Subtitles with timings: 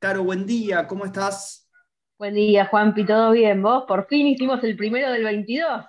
[0.00, 1.68] Caro, buen día, ¿cómo estás?
[2.18, 3.60] Buen día, Juanpi, ¿todo bien?
[3.60, 3.84] ¿Vos?
[3.86, 5.84] Por fin hicimos el primero del 22.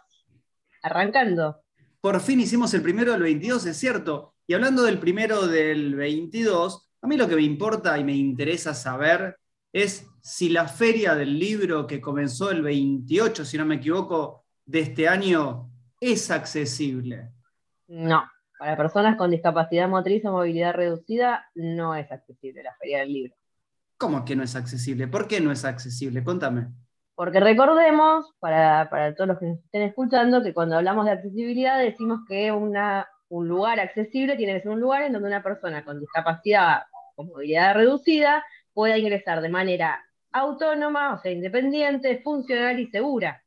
[0.83, 1.63] Arrancando.
[2.01, 4.35] Por fin hicimos el primero del 22, es cierto.
[4.45, 8.73] Y hablando del primero del 22, a mí lo que me importa y me interesa
[8.73, 9.37] saber
[9.71, 14.81] es si la feria del libro que comenzó el 28, si no me equivoco, de
[14.81, 15.71] este año
[16.01, 17.29] es accesible.
[17.87, 23.13] No, para personas con discapacidad motriz o movilidad reducida no es accesible la feria del
[23.13, 23.40] libro.
[24.01, 25.07] ¿Cómo que no es accesible?
[25.07, 26.23] ¿Por qué no es accesible?
[26.23, 26.69] Contame.
[27.13, 32.21] Porque recordemos, para, todos los que nos estén escuchando, que cuando hablamos de accesibilidad decimos
[32.27, 35.99] que una, un lugar accesible tiene que ser un lugar en donde una persona con
[35.99, 36.81] discapacidad
[37.15, 43.43] o movilidad reducida pueda ingresar de manera autónoma, o sea, independiente, funcional y segura.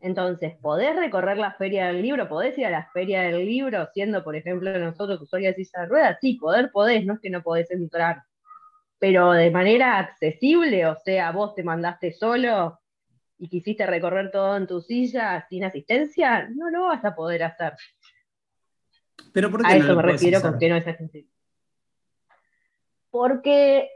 [0.00, 2.30] Entonces, ¿podés recorrer la feria del libro?
[2.30, 5.88] ¿Podés ir a la feria del libro siendo, por ejemplo, nosotros usuarios de silla de
[5.88, 6.16] ruedas?
[6.22, 8.22] Sí, poder podés, no es que no podés entrar.
[8.98, 12.80] Pero de manera accesible, o sea, vos te mandaste solo
[13.38, 17.74] y quisiste recorrer todo en tu silla sin asistencia, no lo vas a poder hacer.
[19.32, 21.30] Pero ¿por qué a eso me refiero con que no es accesible.
[23.10, 23.90] Porque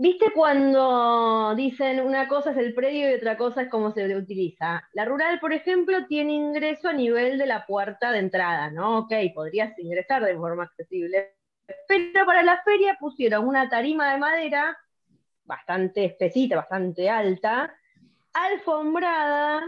[0.00, 4.88] ¿Viste cuando dicen una cosa es el predio y otra cosa es cómo se utiliza?
[4.92, 8.98] La rural, por ejemplo, tiene ingreso a nivel de la puerta de entrada, ¿no?
[8.98, 11.34] Ok, podrías ingresar de forma accesible.
[11.86, 14.76] Pero para la feria pusieron una tarima de madera
[15.44, 17.74] bastante espesita, bastante alta,
[18.32, 19.62] alfombrada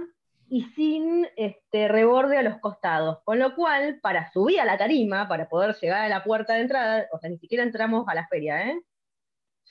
[0.49, 3.19] y sin este, reborde a los costados.
[3.25, 6.61] Con lo cual, para subir a la tarima, para poder llegar a la puerta de
[6.63, 8.81] entrada, o sea, ni siquiera entramos a la feria, ¿eh?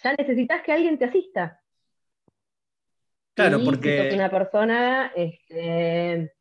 [0.03, 1.61] ya necesitas que alguien te asista.
[3.33, 4.09] Claro, porque.
[4.09, 6.33] Si una persona este,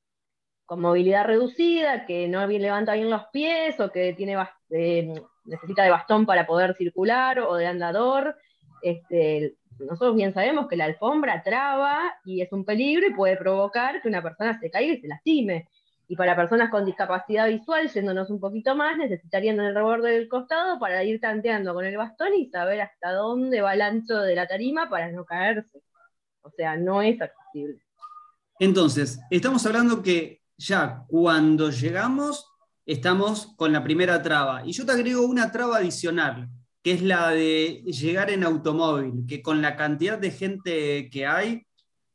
[0.64, 4.36] con movilidad reducida, que no levanta bien los pies o que tiene
[4.70, 5.12] eh,
[5.48, 8.36] necesita de bastón para poder circular o de andador,
[8.82, 14.02] este, nosotros bien sabemos que la alfombra traba y es un peligro y puede provocar
[14.02, 15.68] que una persona se caiga y se lastime.
[16.10, 20.78] Y para personas con discapacidad visual, yéndonos un poquito más, necesitarían el reborde del costado
[20.78, 24.46] para ir tanteando con el bastón y saber hasta dónde va el ancho de la
[24.46, 25.82] tarima para no caerse.
[26.40, 27.82] O sea, no es accesible.
[28.58, 32.47] Entonces, estamos hablando que ya cuando llegamos
[32.88, 34.62] estamos con la primera traba.
[34.64, 36.48] Y yo te agrego una traba adicional,
[36.82, 41.66] que es la de llegar en automóvil, que con la cantidad de gente que hay,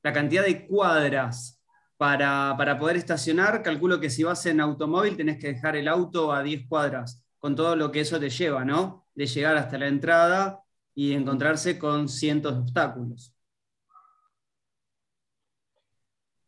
[0.01, 1.61] la cantidad de cuadras
[1.95, 6.41] para, poder estacionar, calculo que si vas en automóvil tenés que dejar el auto a
[6.41, 9.05] 10 cuadras, con todo lo que eso te lleva, ¿no?
[9.13, 10.63] De llegar hasta la entrada
[10.95, 13.35] y encontrarse con cientos de obstáculos.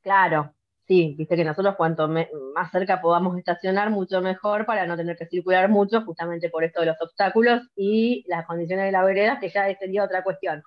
[0.02, 0.55] Claro,
[0.88, 5.28] sí, viste que nosotros cuanto más cerca podamos estacionar, mucho mejor para no tener que
[5.28, 9.50] circular mucho, justamente por esto de los obstáculos y las condiciones de la vereda, que
[9.50, 10.64] ya sería otra cuestión.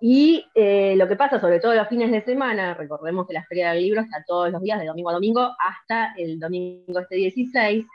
[0.00, 3.72] Y eh, lo que pasa, sobre todo los fines de semana, recordemos que la Feria
[3.72, 7.86] del Libro está todos los días, de domingo a domingo, hasta el domingo este 16,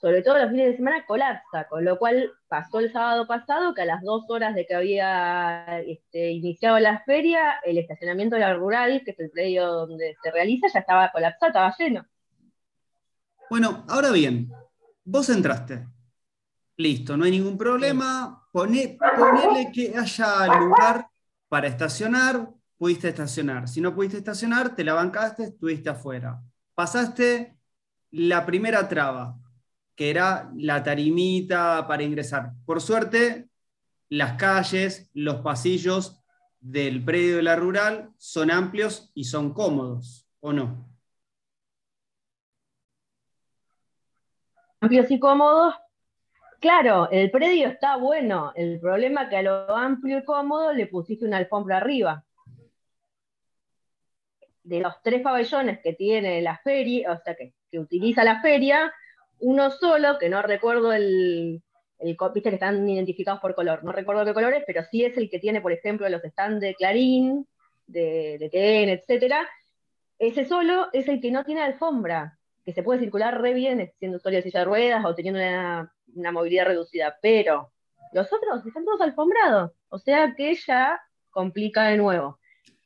[0.00, 3.82] sobre todo los fines de semana colapsa, con lo cual pasó el sábado pasado que
[3.82, 8.54] a las dos horas de que había este, iniciado la feria, el estacionamiento de la
[8.54, 12.06] rural, que es el predio donde se realiza, ya estaba colapsado, estaba lleno.
[13.50, 14.52] Bueno, ahora bien,
[15.04, 15.86] vos entraste.
[16.76, 18.46] Listo, no hay ningún problema.
[18.52, 21.08] ponele que haya lugar
[21.48, 23.66] para estacionar, pudiste estacionar.
[23.66, 26.40] Si no pudiste estacionar, te la bancaste, estuviste afuera.
[26.76, 27.58] Pasaste
[28.12, 29.36] la primera traba,
[29.98, 32.52] que era la tarimita para ingresar.
[32.64, 33.48] Por suerte,
[34.08, 36.22] las calles, los pasillos
[36.60, 40.88] del predio de la rural son amplios y son cómodos, ¿o no?
[44.80, 45.74] Amplios y cómodos,
[46.60, 48.52] Claro, el predio está bueno.
[48.54, 52.24] El problema es que a lo amplio y cómodo le pusiste una alfombra arriba.
[54.62, 58.92] De los tres pabellones que tiene la feria, o sea, que, utiliza la feria,
[59.40, 61.62] uno solo, que no recuerdo el,
[62.00, 65.38] viste que están identificados por color, no recuerdo qué colores, pero sí es el que
[65.38, 67.46] tiene, por ejemplo, los stands de Clarín,
[67.86, 69.48] de, de TN, etcétera.
[70.18, 74.18] Ese solo es el que no tiene alfombra, que se puede circular re bien siendo
[74.18, 77.72] usuario de silla de ruedas o teniendo una una movilidad reducida, pero
[78.12, 81.00] los otros están todos alfombrados, o sea que ya
[81.30, 82.38] complica de nuevo.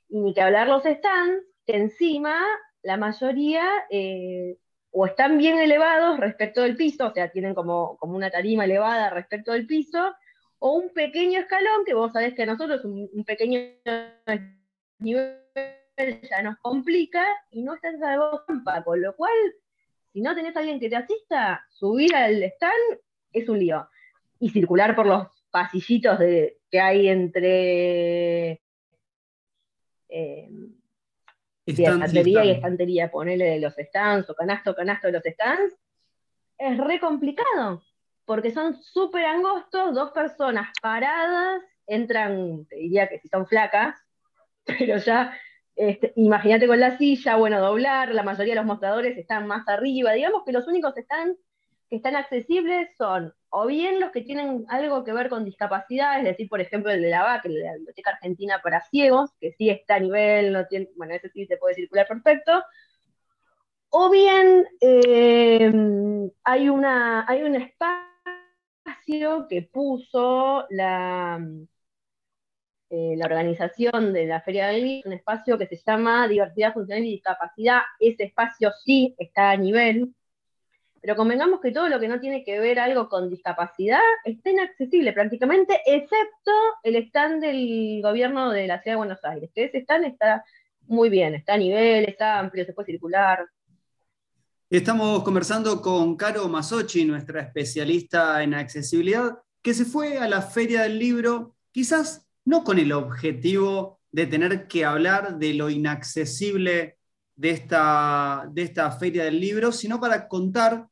[0.08, 2.44] Y ni que hablar los stands, que encima
[2.82, 4.58] la mayoría eh,
[4.92, 9.10] o están bien elevados respecto del piso, o sea, tienen como, como una tarima elevada
[9.10, 10.14] respecto del piso,
[10.58, 13.58] o un pequeño escalón, que vos sabés que a nosotros un, pequeño
[14.98, 15.38] nivel
[16.30, 18.42] ya nos complica y no estás a vos,
[18.84, 19.32] con lo cual,
[20.12, 23.00] si no tenés a alguien que te asista, subir al stand
[23.32, 23.88] es un lío.
[24.38, 28.62] Y circular por los pasillitos de, que hay entre
[30.08, 30.48] eh,
[31.66, 35.74] estantería y estantería, ponerle de los stands o canasto, canasto de los stands,
[36.58, 37.82] es re complicado,
[38.24, 43.96] porque son súper angostos, dos personas paradas, entran, te diría que si son flacas,
[44.64, 45.36] pero ya,
[45.74, 50.12] este, imagínate con la silla, bueno, doblar, la mayoría de los mostradores están más arriba,
[50.12, 51.36] digamos que los únicos están,
[51.92, 56.24] que están accesibles son o bien los que tienen algo que ver con discapacidad, es
[56.24, 59.68] decir, por ejemplo, el de la el de la Biblioteca Argentina para Ciegos, que sí
[59.68, 62.64] está a nivel, no tiene, bueno, ese sí se puede circular perfecto,
[63.90, 65.70] o bien eh,
[66.44, 71.46] hay, una, hay un espacio que puso la,
[72.88, 77.04] eh, la organización de la Feria del Libro, un espacio que se llama Diversidad Funcional
[77.04, 80.14] y Discapacidad, ese espacio sí está a nivel,
[81.02, 85.12] pero convengamos que todo lo que no tiene que ver algo con discapacidad está inaccesible
[85.12, 86.52] prácticamente, excepto
[86.84, 90.44] el stand del gobierno de la Ciudad de Buenos Aires, que ese stand está
[90.87, 93.44] muy bien, está a nivel, está amplio, se puede circular.
[94.70, 100.82] Estamos conversando con Caro Masochi, nuestra especialista en accesibilidad, que se fue a la Feria
[100.82, 106.98] del Libro, quizás no con el objetivo de tener que hablar de lo inaccesible
[107.34, 110.91] de esta, de esta Feria del Libro, sino para contar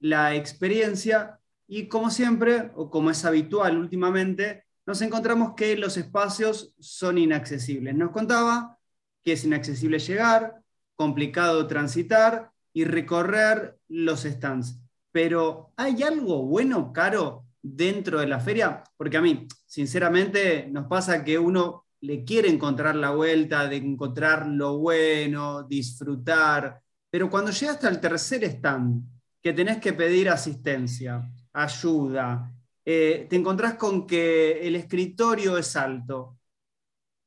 [0.00, 6.72] la experiencia y como siempre, o como es habitual últimamente, nos encontramos que los espacios
[6.78, 7.94] son inaccesibles.
[7.94, 8.78] Nos contaba
[9.24, 10.62] que es inaccesible llegar,
[10.94, 14.78] complicado transitar y recorrer los stands.
[15.10, 18.84] Pero ¿hay algo bueno, caro, dentro de la feria?
[18.96, 24.46] Porque a mí, sinceramente, nos pasa que uno le quiere encontrar la vuelta, de encontrar
[24.46, 29.02] lo bueno, disfrutar, pero cuando llega hasta el tercer stand,
[29.46, 31.22] que tenés que pedir asistencia,
[31.52, 32.50] ayuda,
[32.84, 36.36] eh, te encontrás con que el escritorio es alto.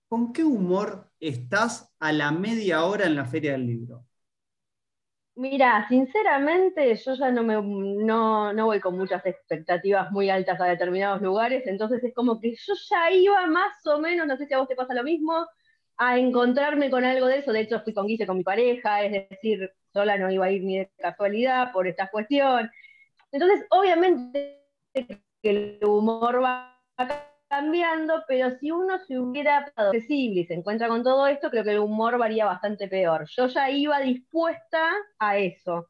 [0.10, 4.06] ¿Con qué humor estás a la media hora en la feria del libro?
[5.36, 10.66] Mira, sinceramente yo ya no, me, no, no, voy con muchas expectativas muy altas a
[10.66, 14.54] determinados lugares, entonces es como que yo ya iba más o menos, no sé si
[14.54, 15.48] a vos te pasa lo mismo,
[15.96, 17.54] a encontrarme con algo de eso.
[17.54, 20.64] De hecho, fui con Guise con mi pareja, es decir, sola no iba a ir
[20.64, 22.70] ni de casualidad por esta cuestión.
[23.32, 24.64] Entonces, obviamente
[24.94, 26.76] que el humor va
[27.48, 31.72] cambiando, pero si uno se hubiera accesible y se encuentra con todo esto, creo que
[31.72, 33.26] el humor varía bastante peor.
[33.36, 35.88] Yo ya iba dispuesta a eso.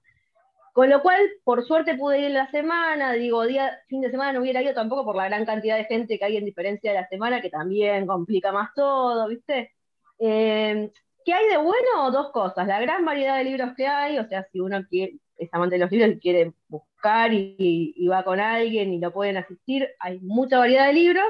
[0.74, 4.42] Con lo cual, por suerte pude ir la semana, digo, día, fin de semana no
[4.42, 7.08] hubiera ido tampoco por la gran cantidad de gente que hay en diferencia de la
[7.08, 9.74] semana, que también complica más todo, ¿viste?
[10.20, 10.92] Eh,
[11.26, 12.12] ¿Qué hay de bueno?
[12.12, 12.68] Dos cosas.
[12.68, 15.80] La gran variedad de libros que hay, o sea, si uno quiere, es amante de
[15.80, 20.58] los libros y quiere buscar y, va con alguien y lo pueden asistir, hay mucha
[20.60, 21.26] variedad de libros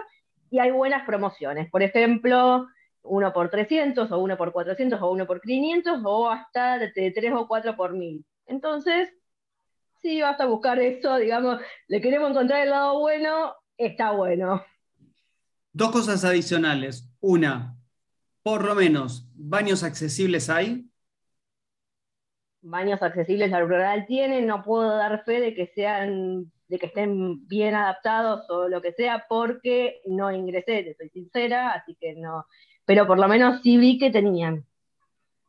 [0.50, 1.70] y hay buenas promociones.
[1.70, 2.68] Por ejemplo,
[3.04, 7.34] uno por 300 o uno por 400 o uno por 500 o hasta de, 3
[7.36, 8.26] o 4 por 1000.
[8.48, 9.10] Entonces,
[10.02, 14.64] si vas a buscar eso, digamos, le queremos encontrar el lado bueno, está bueno.
[15.72, 17.08] Dos cosas adicionales.
[17.20, 17.79] Una,
[18.50, 20.90] por lo menos, baños accesibles hay.
[22.62, 27.48] Baños accesibles la rural tiene, no puedo dar fe de que sean, de que estén
[27.48, 32.48] bien adaptados o lo que sea, porque no ingresé, te soy sincera, así que no.
[32.86, 34.66] Pero por lo menos sí vi que tenían.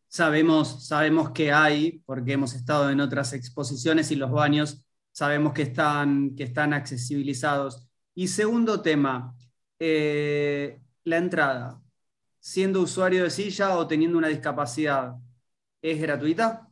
[0.07, 5.63] Sabemos, sabemos que hay, porque hemos estado en otras exposiciones y los baños sabemos que
[5.63, 7.89] están, que están accesibilizados.
[8.15, 9.35] Y segundo tema,
[9.79, 11.81] eh, la entrada
[12.41, 15.15] siendo usuario de silla o teniendo una discapacidad,
[15.83, 16.67] ¿es gratuita?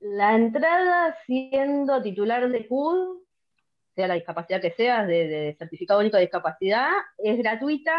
[0.00, 3.22] La entrada siendo titular de CUD,
[3.94, 7.92] sea la discapacidad que sea, de, certificado único de discapacidad, es gratuita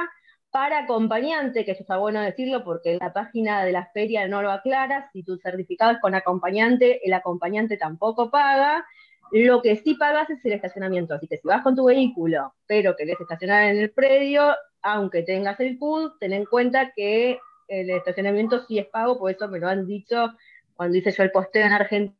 [0.51, 4.51] para acompañante, que eso está bueno decirlo porque la página de la feria no lo
[4.51, 8.86] aclara, si tu certificado es con acompañante, el acompañante tampoco paga,
[9.32, 12.96] lo que sí pagas es el estacionamiento, así que si vas con tu vehículo, pero
[12.96, 18.63] querés estacionar en el predio, aunque tengas el pool, ten en cuenta que el estacionamiento
[18.65, 20.32] sí es pago, por eso me lo han dicho
[20.75, 22.15] cuando hice yo el posteo en Argentina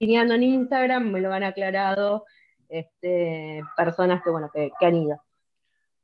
[0.00, 2.24] en Instagram, me lo han aclarado
[2.68, 5.22] este, personas que, bueno, que, han ido.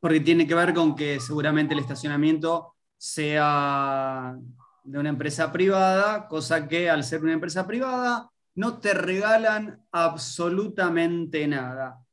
[0.00, 4.36] Porque tiene que ver con que seguramente el estacionamiento sea
[4.84, 11.46] de una empresa privada, cosa que al ser una empresa privada no te regalan absolutamente
[11.46, 12.04] nada.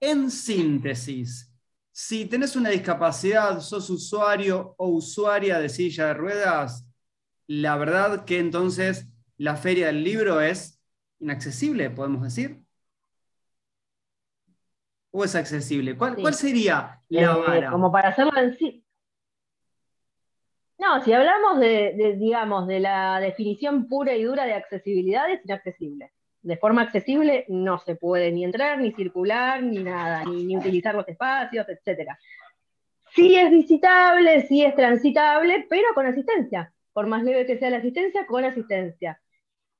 [0.00, 1.52] En síntesis,
[1.92, 6.86] si tenés una discapacidad, sos usuario o usuaria de silla de ruedas,
[7.46, 10.80] la verdad que entonces la feria del libro es
[11.18, 12.62] inaccesible, podemos decir.
[15.10, 15.96] o es accesible?
[15.96, 17.70] ¿Cuál, ¿cuál sería la eh, vara?
[17.70, 18.79] como para hacerlo en sí.
[20.80, 26.10] No, si hablamos de, digamos, de la definición pura y dura de accesibilidad, es inaccesible.
[26.40, 31.06] De forma accesible no se puede ni entrar, ni circular, ni nada, ni, utilizar los
[31.06, 32.16] espacios, etc.
[33.14, 36.72] Sí es visitable, sí es transitable, pero con asistencia.
[36.94, 39.20] Por más leve que sea la asistencia, con asistencia.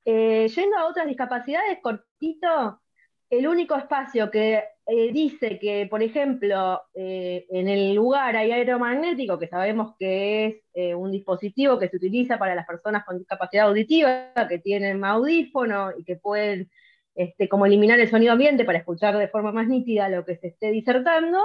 [0.05, 2.79] Eh, yendo a otras discapacidades, cortito,
[3.27, 9.37] el único espacio que eh, dice que, por ejemplo, eh, en el lugar hay aeromagnético,
[9.37, 13.67] que sabemos que es eh, un dispositivo que se utiliza para las personas con discapacidad
[13.67, 16.69] auditiva, que tienen audífono y que pueden
[17.15, 20.47] este, como eliminar el sonido ambiente para escuchar de forma más nítida lo que se
[20.47, 21.39] esté disertando,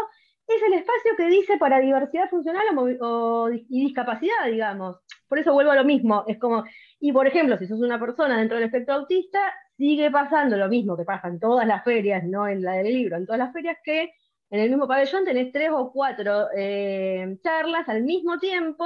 [0.48, 2.64] es el espacio que dice para diversidad funcional
[3.68, 4.96] y discapacidad, digamos.
[5.28, 6.64] Por eso vuelvo a lo mismo, es como,
[7.00, 9.40] y por ejemplo, si sos una persona dentro del espectro autista,
[9.76, 13.16] sigue pasando lo mismo que pasa en todas las ferias, no en la del libro,
[13.16, 14.12] en todas las ferias que
[14.50, 18.84] en el mismo pabellón tenés tres o cuatro eh, charlas al mismo tiempo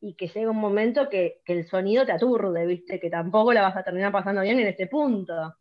[0.00, 3.00] y que llega un momento que, el sonido te aturde, ¿viste?
[3.00, 5.56] Que tampoco la vas a terminar pasando bien en este punto.